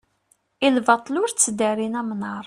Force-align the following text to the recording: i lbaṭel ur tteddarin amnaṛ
i 0.65 0.67
lbaṭel 0.75 1.15
ur 1.23 1.29
tteddarin 1.31 1.99
amnaṛ 2.01 2.39